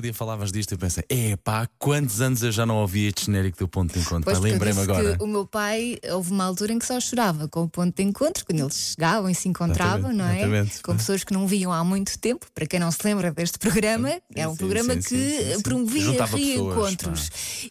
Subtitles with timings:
[0.00, 3.06] Outro dia falavas disto e eu pensei, epá, há quantos anos eu já não ouvi
[3.06, 4.32] este genérico do ponto de encontro?
[4.32, 5.16] Pá, Lembrei-me agora.
[5.16, 8.02] que o meu pai houve uma altura em que só chorava com o ponto de
[8.02, 10.38] encontro, quando eles chegavam e se encontravam, Exatamente, não é?
[10.38, 10.82] exatamente.
[10.82, 12.46] Com pessoas que não viam há muito tempo.
[12.54, 15.54] Para quem não se lembra deste programa, era um sim, programa sim, que sim, sim,
[15.54, 15.62] sim.
[15.62, 17.30] promovia Juntava pessoas, reencontros.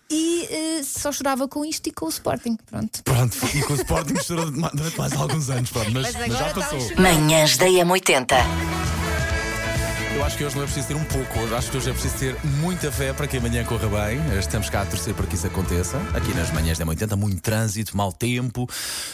[0.10, 2.58] E eh, só chorava com isto e com o Sporting.
[2.66, 3.04] Pronto.
[3.04, 6.54] Pronto, e com o Sporting misturou durante mais alguns anos, pronto, mas, Mas mas já
[6.54, 6.80] passou.
[6.98, 8.99] Manhãs da M80.
[10.20, 11.94] Eu acho que hoje não é preciso ter um pouco, eu acho que hoje é
[11.94, 14.20] preciso ter muita fé para que amanhã corra bem.
[14.38, 15.98] Estamos cá a torcer para que isso aconteça.
[16.14, 18.68] Aqui nas manhãs da 80, muito trânsito, mau tempo.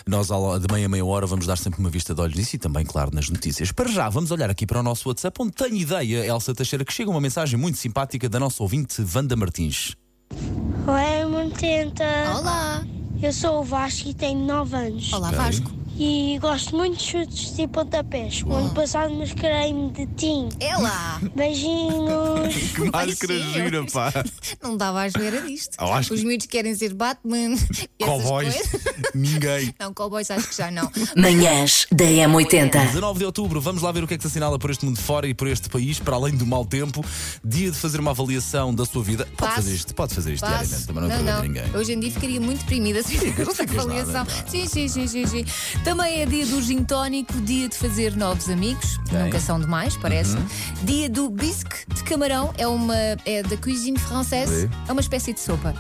[0.08, 2.60] Nós, de meia a meia hora, vamos dar sempre uma vista de olhos nisso e
[2.60, 3.72] também, claro, nas notícias.
[3.72, 6.92] Para já, vamos olhar aqui para o nosso WhatsApp, onde tenho ideia, Elsa Teixeira, que
[6.92, 9.96] chega uma mensagem muito simpática da nossa ouvinte, Wanda Martins.
[10.32, 12.04] Oi, Montenta.
[12.36, 12.84] Olá!
[13.22, 15.14] Eu sou o Vasco e tenho 9 anos.
[15.14, 15.38] Olá, Ok.
[15.38, 15.85] Vasco.
[15.98, 18.44] E gosto muito de chutes e pontapés.
[18.44, 20.50] O ano passado mascarei-me de Tim.
[20.60, 21.22] É lá!
[21.34, 22.54] Beijinhos.
[22.76, 23.54] Que máscara Beijinhos.
[23.54, 24.12] gira, pá.
[24.62, 25.78] Não dava à espera disto.
[25.80, 27.54] Eu acho Os que- miúdos querem ser Batman.
[27.56, 28.82] essas Cowboys, coisas.
[29.14, 29.74] ninguém.
[29.80, 30.92] Não, cowboys acho que já não.
[31.16, 32.72] Manhãs da M80.
[32.88, 35.00] 19 de outubro, vamos lá ver o que é que se assinala por este mundo
[35.00, 37.04] fora e por este país, para além do mau tempo.
[37.44, 39.26] Dia de fazer uma avaliação da sua vida.
[39.26, 39.56] Pode Passo.
[39.56, 40.54] fazer isto, pode fazer isto Passo.
[40.66, 41.76] diariamente, também não é ninguém.
[41.76, 44.14] Hoje em dia ficaria muito deprimida se fizesse esta ficas avaliação.
[44.14, 44.44] nada, pá.
[44.50, 45.46] sim, sim, sim, sim, sim.
[45.86, 49.20] Também é dia do gin tónico, dia de fazer novos amigos, Ok.
[49.20, 50.36] nunca são demais, parece.
[50.36, 50.46] Uhum.
[50.84, 55.40] Dia do bisque de camarão, é uma é da cuisine française, é uma espécie de
[55.40, 55.76] sopa.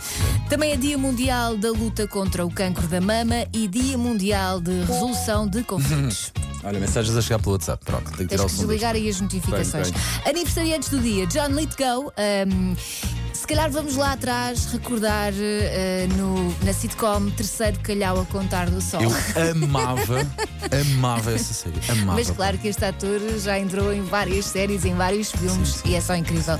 [0.47, 4.79] Também é dia mundial da luta contra o cancro da mama e dia mundial de
[4.83, 6.31] resolução de conflitos.
[6.63, 7.83] Olha, mensagens a chegar pelo WhatsApp.
[7.85, 9.91] Pronto, tem que tirar Tens que desligar aí as notificações.
[9.91, 12.11] Bem, Aniversariantes do dia, John Lithgow.
[12.47, 12.75] um,
[13.45, 18.81] se calhar vamos lá atrás recordar uh, no, na sitcom Terceiro Calhau a Contar do
[18.81, 18.99] Sol.
[19.03, 19.11] Eu
[19.51, 20.27] amava,
[20.95, 21.75] amava essa série.
[21.87, 22.13] Amava.
[22.17, 26.01] Mas claro que este ator já entrou em várias séries, em vários filmes e é
[26.01, 26.57] só incrível.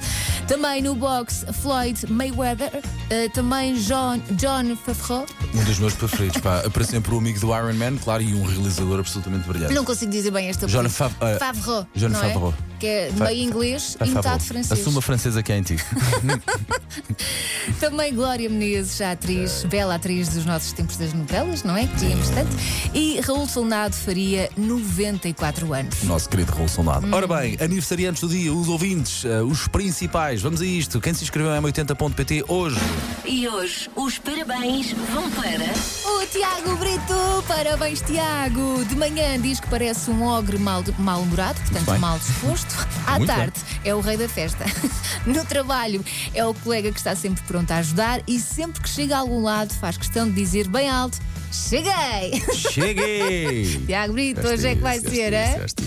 [0.48, 5.26] Também no box Floyd Mayweather, uh, também John, John Favreau.
[5.56, 6.70] Um dos meus preferidos, pá.
[6.70, 9.74] Para sempre o amigo do Iron Man, claro, e um realizador absolutamente brilhante.
[9.74, 10.88] Não consigo dizer bem esta John.
[10.88, 11.88] Fav- uh, Favreau.
[11.96, 12.12] John é?
[12.12, 12.54] Favreau.
[12.78, 14.80] Que é meio inglês e metade francês.
[14.80, 15.78] Assuma a francesa que é em ti.
[17.80, 21.88] Também Glória Menezes, a atriz, bela atriz dos nossos tempos das novelas, não é?
[21.88, 22.56] Que queríamos tanto.
[22.94, 26.04] E Raul Solnado faria 94 anos.
[26.04, 27.06] Nosso querido Raul Soldado.
[27.06, 27.14] Hum.
[27.14, 30.42] Ora bem, aniversariantes do dia, os ouvintes, eh, os principais.
[30.42, 31.02] Vamos a isto.
[31.02, 32.78] Quem se inscreveu em m80.pt hoje?
[33.26, 35.66] E hoje os parabéns vão para.
[36.14, 38.84] O Tiago Brito, parabéns Tiago!
[38.86, 42.00] De manhã diz que parece um ogre mal- mal-humorado, portanto bem.
[42.00, 42.76] mal disposto.
[43.06, 44.66] À Muito tarde é o rei da festa.
[45.26, 49.16] No trabalho é o colega que está sempre pronto a ajudar e sempre que chega
[49.16, 51.18] a algum lado faz questão de dizer bem alto:
[51.56, 52.44] Cheguei!
[52.54, 53.82] Cheguei!
[53.88, 55.34] Tiago Brito, hoje é que vai ser,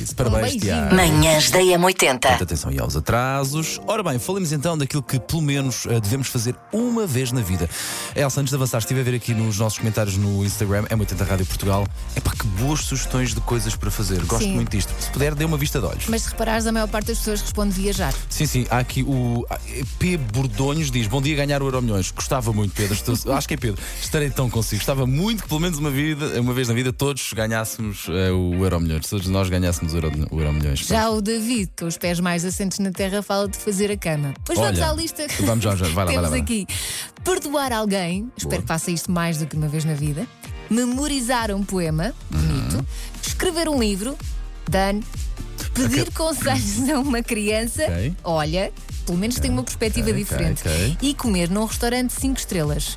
[0.00, 0.16] isso.
[0.16, 0.58] Parabéns, um.
[0.58, 0.94] Tiago.
[0.94, 2.28] Manhãs da M80.
[2.28, 3.78] Muita atenção aí aos atrasos.
[3.86, 7.68] Ora bem, falemos então daquilo que pelo menos eh, devemos fazer uma vez na vida.
[8.16, 11.24] Elsa, antes de avançar, estive a ver aqui nos nossos comentários no Instagram, é 80
[11.24, 11.86] Rádio Portugal.
[12.16, 14.24] É pá, que boas sugestões de coisas para fazer.
[14.24, 14.54] Gosto Sim.
[14.54, 14.92] muito disto.
[14.98, 16.06] Se puder, dê uma vista de olhos.
[16.08, 18.14] Mas se reparares, a maior parte das pessoas responde viajar.
[18.28, 19.58] Sim, sim, há aqui o ah,
[19.98, 20.16] P.
[20.16, 22.10] Bordonhos diz: Bom dia, ganhar o Euro Milhões.
[22.10, 22.94] Gostava muito, Pedro.
[22.94, 23.80] Estou- acho que é Pedro.
[24.00, 24.80] Estarei tão consigo.
[24.80, 28.54] Gostava muito que, pelo menos uma, vida, uma vez na vida, todos ganhássemos eh, o
[28.62, 29.08] Euro Milhões.
[29.08, 30.78] Todos nós ganhássemos o Euro, o Euro Milhões.
[30.78, 34.34] Já o David, com os pés mais assentes na terra, fala de fazer a cama.
[34.44, 35.26] Pois vamos à lista.
[35.26, 35.88] que vamos já, já.
[35.88, 36.44] Vai lá, vai lá, Temos vai lá.
[36.44, 36.66] aqui
[37.24, 40.28] perdoar alguém, espero que faça isto mais do que uma vez na vida,
[40.70, 42.84] memorizar um poema, bonito, Uhum.
[43.20, 44.16] escrever um livro,
[44.70, 45.02] done,
[45.74, 48.14] pedir conselhos a uma criança, Ok.
[48.22, 48.72] olha,
[49.04, 50.62] pelo menos tem uma perspectiva diferente,
[51.02, 52.96] e comer num restaurante 5 estrelas.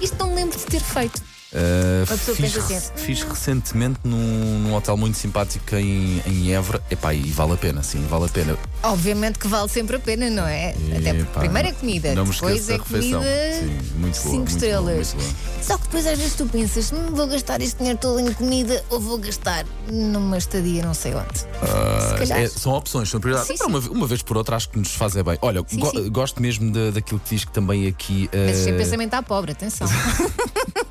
[0.00, 1.33] Isto não me lembro de ter feito.
[1.54, 6.82] Uh, pessoa fiz, assim, fiz recentemente num, num hotel muito simpático em, em Évora.
[6.90, 8.58] Epá, e vale a pena, sim, vale a pena.
[8.82, 10.74] Obviamente que vale sempre a pena, não é?
[10.98, 15.12] Até porque primeiro é comida, depois é comida Sim, muito boa, 5 muito boa, estrelas.
[15.14, 15.28] boa.
[15.62, 18.84] Só que depois às vezes tu pensas, "Hum, vou gastar este dinheiro todo em comida
[18.90, 21.38] ou vou gastar numa estadia não sei onde.
[21.38, 22.40] Se calhar.
[22.40, 23.60] É, são opções, são prioridades.
[23.60, 25.38] Uma, uma vez por outra, acho que nos fazem bem.
[25.40, 26.10] Olha, Sim, go- sim.
[26.10, 28.28] gosto mesmo de- daquilo que diz que também aqui.
[28.34, 29.86] Mas uh, sem pensamento à pobre, atenção.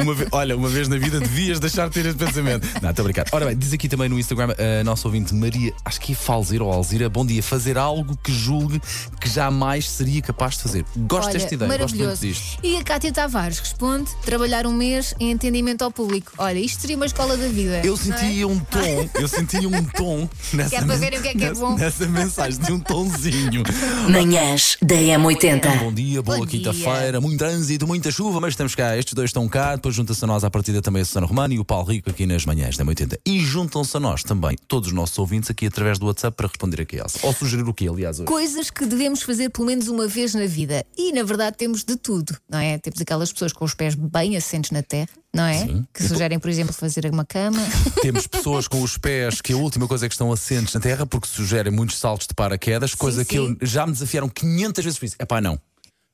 [0.00, 2.66] Uma ve- olha, uma vez na vida devias deixar de ter este pensamento.
[2.80, 3.26] Não, estou a brincar.
[3.32, 6.64] Ora bem, diz aqui também no Instagram a nossa ouvinte Maria, acho que é Falzira
[6.64, 8.80] ou Alzira, bom dia, fazer algo que julgue
[9.20, 10.84] que jamais seria capaz de fazer.
[10.96, 12.20] Gosto Olha, desta ideia, gosto muito maravilhoso.
[12.22, 12.58] disto.
[12.62, 16.32] E a Cátia Tavares responde: trabalhar um mês em entendimento ao público.
[16.38, 17.80] Olha, isto seria uma escola da vida.
[17.84, 18.18] Eu não é?
[18.18, 21.32] sentia um tom, eu sentia um tom nessa, Que é para verem o que é
[21.34, 21.76] que é nessa- bom.
[21.76, 23.62] nessa mensagem, de um tomzinho.
[24.08, 25.78] Manhãs da M80.
[25.78, 28.96] Bom dia, boa quinta-feira, muito trânsito, muita chuva, mas estamos cá.
[28.96, 31.58] Estes dois estão cá, depois junta-se a nós à partida também a Susana Romano e
[31.58, 33.18] o Paulo Rico aqui nas manhãs da 80.
[33.26, 36.82] E juntam-se a nós também todos os nossos ouvintes aqui através do WhatsApp para responder
[36.82, 37.18] aqui, Elsa.
[37.24, 38.28] Ou sugerir o quê, aliás, hoje?
[38.28, 40.86] Coisas que devemos fazer pelo menos uma vez na vida.
[40.96, 42.78] E na verdade temos de tudo, não é?
[42.78, 45.66] Temos aquelas pessoas com os pés bem assentes na terra, não é?
[45.92, 47.58] Que sugerem, por exemplo, fazer uma cama.
[48.00, 51.04] Temos pessoas com os pés que a última coisa é que estão assentes na terra
[51.04, 53.56] porque sugerem muitos saltos de paraquedas, coisa que sim.
[53.60, 55.16] eu já me desafiaram 500 vezes por isso.
[55.18, 55.58] É pá, não.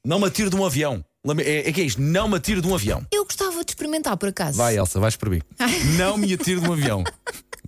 [0.06, 1.04] Não me atiro de um avião.
[1.40, 3.04] É, é que é isto, não me atiro de um avião.
[3.12, 4.56] Eu gostava de experimentar, por acaso.
[4.56, 5.40] Vai, Elsa, vais para mim.
[5.98, 7.02] Não me atiro de um avião.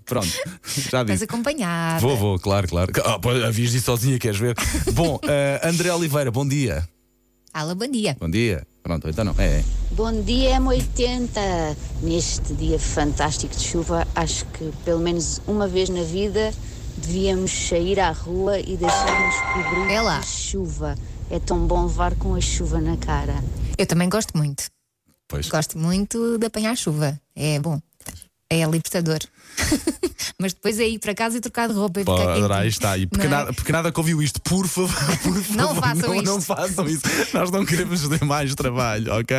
[0.04, 1.24] Pronto, já Estás disse.
[1.24, 2.00] acompanhada.
[2.00, 2.92] Vou, vou, claro, claro.
[3.04, 4.54] Ah, havias disso sozinha, queres ver?
[4.92, 6.88] Bom, eh, André Oliveira, bom dia.
[7.52, 8.16] Alá, bom dia.
[8.18, 8.66] Bom dia.
[8.82, 9.34] Pronto, então não.
[9.38, 9.64] É, é.
[9.92, 11.76] Bom dia, M80.
[12.02, 16.52] Neste dia fantástico de chuva, acho que pelo menos uma vez na vida
[16.96, 20.94] devíamos sair à rua e deixar-nos cobrir É de chuva.
[21.30, 23.34] É tão bom levar com a chuva na cara.
[23.78, 24.64] Eu também gosto muito.
[25.28, 25.48] Pois.
[25.48, 27.18] Gosto muito de apanhar chuva.
[27.36, 27.80] É bom.
[28.50, 29.20] É libertador.
[30.38, 32.96] Mas depois é ir para casa e trocar de roupa e ficar adorá, aí está.
[32.96, 33.38] E porque, Não é?
[33.38, 34.88] nada, porque nada que ouviu isto, por favor,
[35.22, 36.24] por favor Não façam não, isto.
[36.26, 37.02] não façam isso.
[37.34, 39.36] Nós não queremos ter mais trabalho, ok?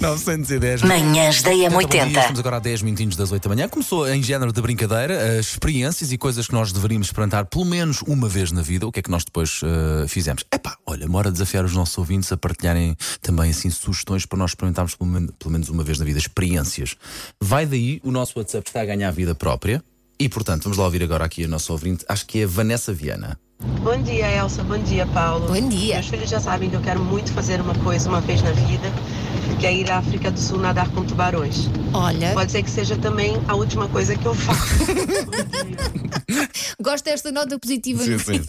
[0.00, 0.82] 910.
[0.82, 2.18] Manhãs da Então, bom dia, M80.
[2.18, 3.68] Estamos agora a 10 minutinhos das 8 da manhã.
[3.68, 8.02] Começou em género de brincadeira, as experiências e coisas que nós deveríamos experimentar pelo menos
[8.02, 8.86] uma vez na vida.
[8.86, 10.44] O que é que nós depois eh, fizemos?
[10.52, 14.94] Epá, olha, mora desafiar os nossos ouvintes a partilharem também assim sugestões para nós experimentarmos
[14.96, 16.96] pelo, men- pelo menos uma vez na vida, experiências.
[17.40, 19.82] Vai daí, o nosso WhatsApp está a ganhar vida própria.
[20.20, 22.92] E portanto, vamos lá ouvir agora aqui a nossa ouvinte, acho que é a Vanessa
[22.92, 23.36] Viana.
[23.82, 24.62] Bom dia, Elsa.
[24.62, 25.48] Bom dia, Paulo.
[25.48, 25.94] Bom dia.
[25.94, 28.88] Meus filhos já sabem que eu quero muito fazer uma coisa uma vez na vida,
[29.58, 31.68] que é ir à África do Sul nadar com tubarões.
[31.92, 34.84] Olha, Pode ser que seja também a última coisa que eu faço.
[36.80, 38.02] gosto desta nota positiva.
[38.04, 38.44] Sim, no sim, sim.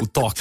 [0.00, 0.40] O, o toque.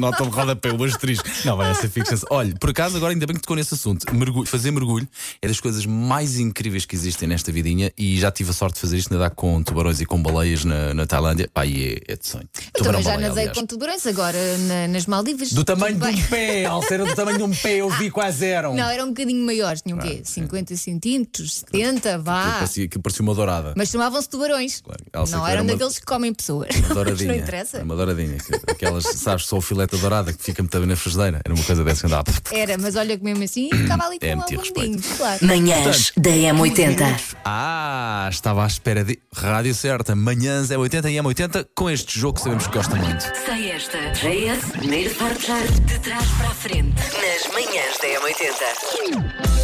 [0.00, 1.28] Nota de rodapé, o asterisco.
[1.44, 2.16] Não, vai essa fiction.
[2.30, 4.12] Olha, por acaso, agora ainda bem que tocou nesse assunto.
[4.14, 5.06] Mergulho, fazer mergulho
[5.42, 8.80] é das coisas mais incríveis que existem nesta vidinha e já tive a sorte de
[8.80, 11.48] fazer isto, nadar com tubarões e com baleias na, na Tailândia.
[11.52, 12.48] Pá, e é, é de sonho.
[12.74, 13.58] Eu também já Tubarão-baleia, nadei aliás.
[13.58, 15.52] com tubarões agora na- nas Maldivas.
[15.52, 16.24] Do tamanho Tudo de bem.
[16.24, 18.74] um pé, Alce, era do tamanho de um pé, eu vi quase eram.
[18.74, 20.22] Não, eram um bocadinho maiores, tinham o Ah, quê?
[20.24, 22.52] 50 centímetros, 70, vá.
[22.54, 23.74] Parecia, que parecia uma dourada.
[23.76, 24.80] Mas chamavam-se tubarões.
[24.80, 26.74] Claro, não que era eram uma- daqueles que comem pessoas.
[26.76, 27.28] Uma douradinha.
[27.32, 27.82] não interessa.
[27.82, 28.36] Uma douradinha.
[28.38, 31.40] que- Aquelas, sabes, só o filete da dourada que fica muito bem na frigideira.
[31.44, 32.24] Era uma coisa dessa que andava.
[32.52, 35.46] Era, mas olha que mesmo assim ficava ali com É um meter bundinho, claro.
[35.46, 37.20] Manhãs da M80.
[37.44, 40.14] Ah, estava à espera de rádio certa.
[40.14, 43.22] Manhãs é 80 e é 80 com este jogo que sabemos que gosta muito.
[43.44, 43.98] Sei esta.
[44.12, 46.94] JS, primeiro forjar de trás para a frente.
[46.96, 49.60] Nas manhãs da M80.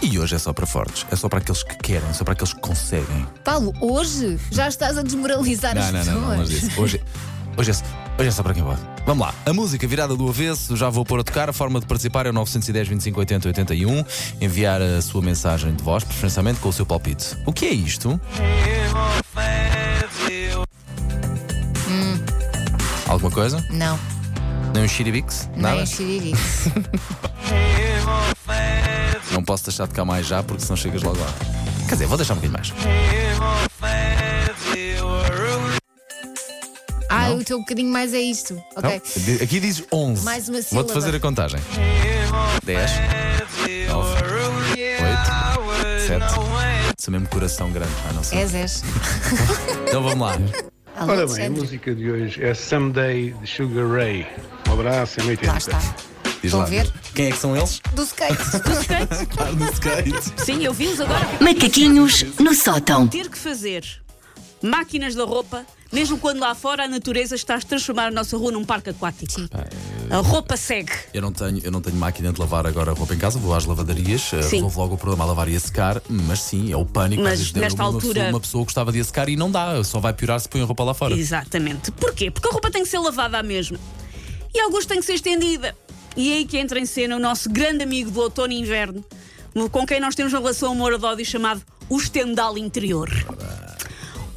[0.00, 1.06] E hoje é só para fortes.
[1.10, 3.26] É só para aqueles que querem, só para aqueles que conseguem.
[3.44, 6.14] Paulo, hoje já estás a desmoralizar Não, as não, pessoas.
[6.22, 6.80] não, não, mas disse.
[6.80, 7.00] Hoje,
[7.56, 7.74] hoje, é,
[8.18, 8.80] hoje é só para quem pode.
[9.06, 9.34] Vamos lá.
[9.46, 11.48] A música virada do avesso, já vou pôr a tocar.
[11.48, 14.04] A forma de participar é o 910 25 80 81.
[14.40, 17.36] Enviar a sua mensagem de voz, preferencialmente com o seu palpite.
[17.46, 18.20] O que é isto?
[23.08, 23.64] Alguma coisa?
[23.70, 23.98] Não,
[24.74, 25.48] Nem um xiribix?
[25.56, 25.80] Nada?
[25.80, 26.34] é xiriri.
[29.32, 31.32] Não posso deixar de cá mais já, porque senão chegas logo lá.
[31.88, 32.72] Quer dizer, vou deixar um bocadinho mais.
[37.48, 38.62] Teu bocadinho mais é isto.
[38.76, 38.90] Ok.
[39.26, 39.34] Não?
[39.42, 40.22] Aqui diz 11.
[40.24, 40.92] Mais uma Vou-te sílaba.
[40.92, 41.60] fazer a contagem.
[42.64, 42.90] 10,
[43.88, 44.22] 9,
[45.02, 46.34] 8, 7.
[46.98, 47.90] Sou mesmo coração grande.
[48.08, 48.38] Ah, não sei.
[48.40, 48.82] És, és.
[49.88, 50.38] Então vamos lá.
[50.96, 54.26] Alô, Ora bem, a música de hoje é Someday de Sugar Ray.
[54.68, 55.50] Um abraço, é 80.
[55.52, 55.78] Lá está.
[55.78, 56.66] Diz Estão lá.
[56.66, 56.92] a ver?
[57.14, 57.80] Quem é que são eles?
[57.94, 58.36] Do skate.
[59.34, 60.44] Claro, no skate.
[60.44, 63.08] Sim, eu vi-os agora Macaquinhos no sótão.
[63.08, 63.84] ter que fazer
[64.62, 68.52] máquinas da roupa, mesmo quando lá fora a natureza está a transformar a nossa rua
[68.52, 69.32] num parque aquático.
[69.32, 69.48] Sim.
[70.10, 70.92] A roupa segue.
[71.14, 73.54] Eu não, tenho, eu não tenho máquina de lavar agora a roupa em casa, vou
[73.54, 74.56] às lavadarias, eh, Sim.
[74.56, 77.22] resolvo logo o problema a lavar e a secar, mas sim, é o pânico.
[77.22, 79.50] Mas às vezes, nesta uma altura- Pessoa, uma pessoa gostava de a secar e não
[79.50, 81.14] dá, só vai piorar se põe a roupa lá fora.
[81.14, 81.90] Exatamente.
[81.92, 82.30] Porquê?
[82.30, 83.78] Porque a roupa tem que ser lavada à mesma.
[84.54, 85.76] E alguns tem que ser estendida.
[86.16, 89.04] E é aí que entra em cena o nosso grande amigo do outono e inverno,
[89.70, 93.08] com quem nós temos uma relação amor-ódio chamado o estendal interior.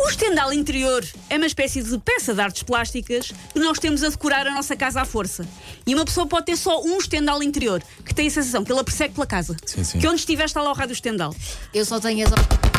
[0.03, 4.09] O estendal interior é uma espécie de peça de artes plásticas que nós temos a
[4.09, 5.47] decorar a nossa casa à força.
[5.85, 8.79] E uma pessoa pode ter só um estendal interior, que tem a sensação que ele
[8.79, 9.55] a persegue pela casa.
[9.63, 9.99] Sim, sim.
[9.99, 11.35] Que onde estiver está lá o rádio estendal.
[11.71, 12.70] Eu só tenho as.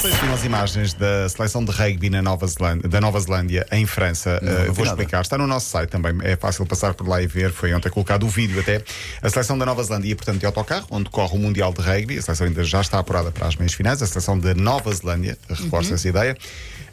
[0.00, 3.84] Se viram as imagens da seleção de rugby na Nova Zelândia, da Nova Zelândia em
[3.84, 4.40] França.
[4.42, 4.88] Não, não vi vou nada.
[4.88, 5.20] explicar.
[5.20, 6.14] Está no nosso site também.
[6.22, 7.52] É fácil passar por lá e ver.
[7.52, 8.82] Foi ontem colocado o vídeo até.
[9.20, 12.16] A seleção da Nova Zelândia ia, portanto, de autocarro, onde corre o Mundial de Rugby.
[12.16, 14.00] A seleção ainda já está apurada para as meias finais.
[14.00, 16.34] A seleção da Nova Zelândia, reforça essa ideia.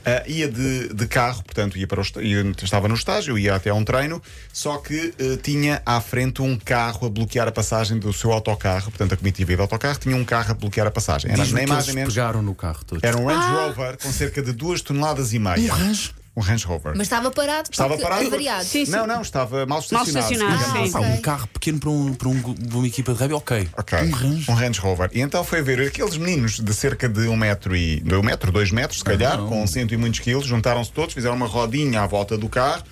[0.08, 3.70] Uh, ia de, de carro, portanto, ia para o, ia- estava no estágio, ia até
[3.70, 4.22] a um treino,
[4.54, 8.86] só que uh, tinha à frente um carro a bloquear a passagem do seu autocarro,
[8.90, 11.30] portanto, a comitiva ia de autocarro tinha um carro a bloquear a passagem.
[11.32, 13.04] Era na eles pegaram no carro todos.
[13.04, 15.74] Era um Range Rover com cerca de 2 toneladas e meia.
[15.74, 16.12] Um Range?
[16.38, 16.94] Um Range Rover.
[16.96, 18.28] Mas estava parado Estava parado?
[18.28, 18.64] avariado.
[18.64, 18.92] Sim, sim.
[18.92, 20.20] Não, não, estava mal estacionado.
[20.34, 20.84] estacionado, digamos sim.
[20.84, 20.92] assim.
[20.92, 23.70] Pá, um carro pequeno para, um, para, um, para uma equipa de rugby, ok.
[23.76, 24.52] Ok, Um Range.
[24.52, 25.10] um Range Rover.
[25.14, 28.00] E então foi ver aqueles meninos de cerca de um metro e.
[28.02, 29.48] de um metro, dois metros, se calhar, não.
[29.48, 32.84] com cento e muitos quilos, juntaram-se todos, fizeram uma rodinha à volta do carro.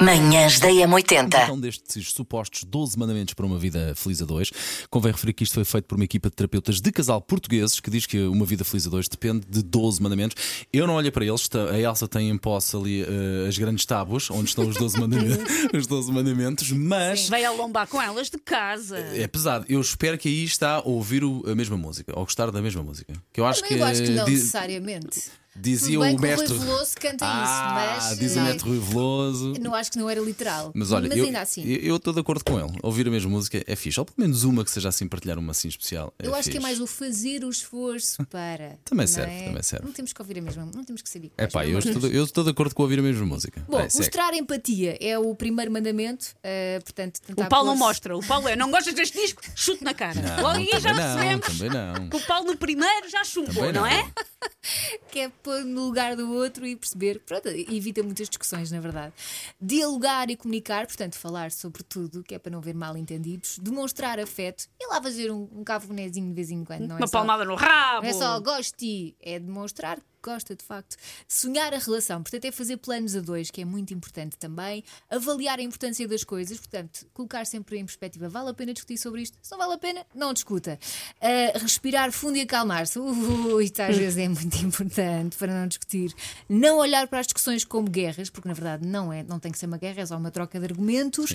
[0.00, 1.26] Manhãs da M80.
[1.44, 4.50] Então, destes supostos 12 mandamentos para uma vida feliz a dois,
[4.90, 7.90] convém referir que isto foi feito por uma equipa de terapeutas de casal portugueses que
[7.90, 10.42] diz que uma vida feliz a dois depende de 12 mandamentos.
[10.72, 14.30] Eu não olho para eles, a Elsa tem em posse ali eh, as grandes tábuas
[14.30, 17.28] onde estão os 12 mandamentos, os 12 mandamentos mas.
[17.28, 18.98] Vai a lombar com elas de casa.
[18.98, 19.64] É pesado.
[19.68, 22.82] Eu espero que aí está a ouvir o- a mesma música, ou gostar da mesma
[22.82, 23.12] música.
[23.32, 25.22] Que eu acho Mas que, eu acho que não necessariamente.
[25.56, 26.52] Dizia o que mestre.
[26.52, 28.18] O Rui Veloso canta ah, isso, mas.
[28.18, 29.52] diz o não, mestre Rui Veloso.
[29.60, 30.72] não acho que não era literal.
[30.74, 31.64] Mas olha, eu ainda assim.
[31.64, 32.78] eu estou de acordo com ele.
[32.82, 33.98] Ouvir a mesma música é fixe.
[33.98, 36.12] Ou pelo menos uma que seja assim, partilhar uma assim especial.
[36.18, 38.78] É Eu acho que é mais o fazer o esforço para.
[38.84, 39.44] Também serve, é?
[39.46, 39.86] também serve.
[39.86, 41.32] Não temos que ouvir a mesma, não temos que saber.
[41.36, 43.64] É pá, eu estou, eu estou de acordo com ouvir a mesma música.
[43.68, 44.04] Bom, Vai, segue.
[44.04, 48.16] mostrar empatia é o primeiro mandamento, eh, portanto, O Paulo não mostra.
[48.16, 49.42] O Paulo é, não gostas deste disco?
[49.54, 50.20] Chute na cara.
[50.20, 52.08] Não, Logo aí já não, percebemos também não.
[52.08, 53.86] que o Paulo no primeiro já chumbou, não, não.
[53.86, 54.10] é?
[55.10, 57.20] que é pôr no lugar do outro e perceber.
[57.20, 59.12] Pronto, evita muitas discussões, na verdade.
[59.60, 63.58] Dialogar e comunicar, portanto, falar sobre tudo, que é para não haver mal entendidos.
[63.60, 67.06] Demonstrar afeto e lá fazer um, um cafunézinho de vez em quando, não é Uma
[67.06, 68.02] só- palmada no rabo.
[68.02, 70.96] Não é só gosto de é demonstrar gosta de facto.
[71.28, 74.82] Sonhar a relação, portanto, é fazer planos a dois, que é muito importante também.
[75.10, 79.22] Avaliar a importância das coisas, portanto, colocar sempre em perspectiva: vale a pena discutir sobre
[79.22, 79.36] isto?
[79.42, 80.78] Se não vale a pena, não discuta.
[81.20, 82.98] Ah, respirar fundo e acalmar-se.
[82.98, 86.14] Ui, às vezes é muito importante para não discutir.
[86.48, 89.58] Não olhar para as discussões como guerras, porque na verdade não, é, não tem que
[89.58, 91.34] ser uma guerra, é só uma troca de argumentos.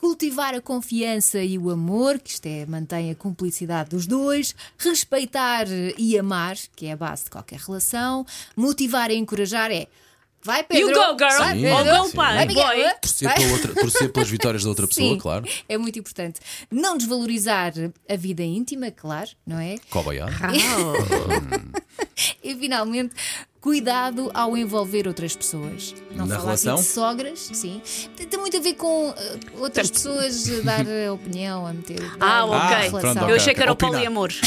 [0.00, 5.66] Cultivar a confiança e o amor, que isto é, mantém a cumplicidade dos dois, respeitar
[5.98, 8.24] e amar, que é a base de qualquer relação,
[8.56, 9.86] motivar e encorajar é
[10.42, 11.38] vai Pedro, You go, girl.
[11.38, 12.84] vai Sim, Pedro, Ou go, pai, boy.
[13.02, 15.44] Torcer, pela outra- torcer pelas vitórias da outra pessoa, Sim, claro.
[15.68, 16.40] É muito importante.
[16.70, 17.74] Não desvalorizar
[18.08, 19.76] a vida íntima, claro, não é?
[19.90, 20.32] Coboiado.
[22.42, 23.14] E finalmente,
[23.60, 25.94] cuidado ao envolver outras pessoas.
[26.12, 26.74] Não Na falar relação?
[26.74, 27.82] aqui de sogras, sim.
[28.16, 32.00] Tem, muito a ver com eh, outras pessoas a dar a opinião, a meter.
[32.18, 32.56] Ah, ok.
[32.58, 33.92] Ah, pronto, Eu ok, achei que era o Opinar.
[33.92, 34.30] poliamor.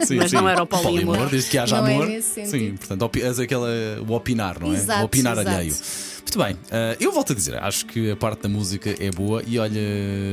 [0.00, 0.36] É, sim, Mas sim.
[0.36, 1.28] não era o poliamor.
[1.28, 2.06] desde que haja Não é amor.
[2.08, 3.68] nesse sim, portanto, és aquela,
[4.06, 4.74] o opinar, não é?
[4.76, 5.48] Exato, o opinar exato.
[5.56, 5.74] alheio.
[6.22, 9.42] Muito bem, eh, eu volto a dizer, acho que a parte da música é boa
[9.46, 9.80] e olha,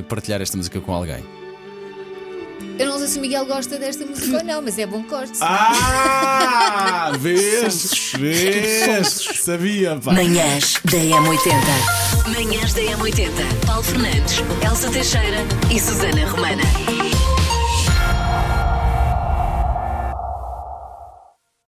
[0.09, 1.23] partilhar esta música com alguém.
[2.79, 5.09] Eu não sei se o Miguel gosta desta música ou não, mas é bom que
[5.09, 5.37] goste.
[5.41, 7.11] Ah!
[7.19, 8.13] Vês?
[8.17, 9.07] Vês?
[9.41, 10.13] Sabia, pá.
[10.13, 12.29] Manhãs da M80.
[12.33, 13.65] Manhãs da M80.
[13.65, 15.39] Paulo Fernandes, Elsa Teixeira
[15.73, 16.63] e Susana Romana.